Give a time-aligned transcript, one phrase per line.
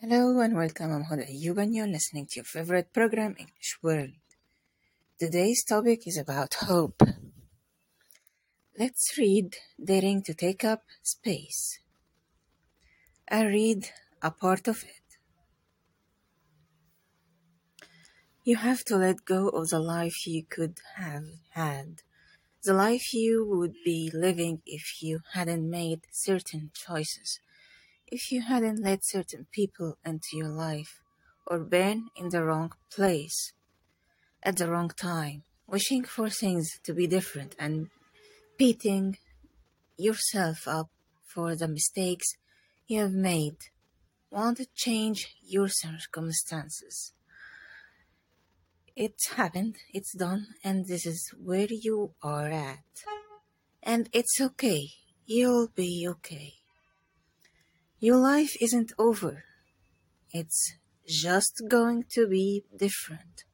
[0.00, 0.92] Hello and welcome.
[0.92, 4.12] I'm Huda Ayub and you're listening to your favorite program, English World.
[5.18, 7.02] Today's topic is about hope.
[8.78, 11.80] Let's read Daring to Take Up Space.
[13.28, 13.90] I read
[14.22, 15.18] a part of it.
[18.44, 22.02] You have to let go of the life you could have had,
[22.62, 27.40] the life you would be living if you hadn't made certain choices
[28.10, 31.02] if you hadn't let certain people into your life
[31.46, 33.52] or been in the wrong place
[34.42, 37.88] at the wrong time, wishing for things to be different and
[38.56, 39.16] beating
[39.96, 40.88] yourself up
[41.24, 42.26] for the mistakes
[42.86, 43.56] you have made,
[44.30, 47.12] want to change your circumstances.
[48.96, 52.84] It's happened, it's done, and this is where you are at.
[53.82, 54.88] And it's okay,
[55.26, 56.57] you'll be okay.
[58.00, 59.44] Your life isn't over.
[60.32, 63.44] It's just going to be different.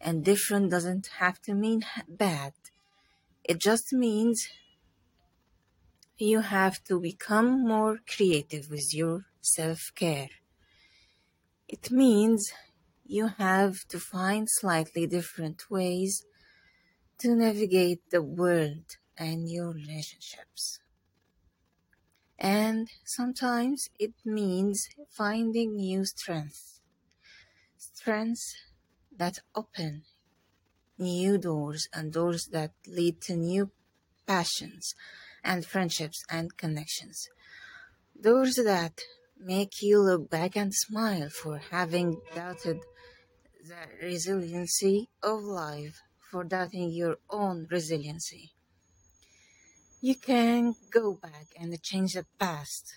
[0.00, 2.52] And different doesn't have to mean bad.
[3.42, 4.46] It just means
[6.18, 10.30] you have to become more creative with your self care.
[11.66, 12.52] It means
[13.04, 16.24] you have to find slightly different ways
[17.18, 20.80] to navigate the world and your relationships.
[22.40, 26.80] And sometimes it means finding new strengths.
[27.78, 28.56] Strengths
[29.16, 30.04] that open
[30.98, 33.70] new doors and doors that lead to new
[34.26, 34.94] passions
[35.44, 37.28] and friendships and connections.
[38.20, 39.00] Doors that
[39.38, 42.80] make you look back and smile for having doubted
[43.64, 48.52] the resiliency of life, for doubting your own resiliency.
[50.02, 52.94] You can go back and change the past,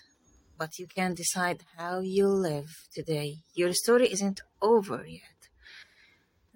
[0.56, 3.40] but you can decide how you live today.
[3.54, 5.50] Your story isn't over yet.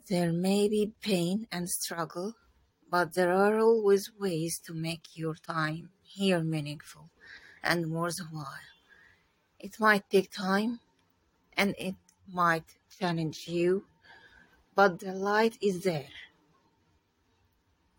[0.09, 2.33] There may be pain and struggle,
[2.91, 7.11] but there are always ways to make your time here meaningful
[7.63, 8.71] and worthwhile.
[9.61, 10.81] It might take time
[11.59, 13.85] and it might challenge you,
[14.75, 16.09] but the light is there.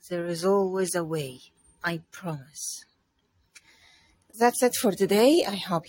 [0.10, 1.42] There is always a way.
[1.84, 2.86] I promise.
[4.38, 5.44] That's it for today.
[5.48, 5.88] I hope you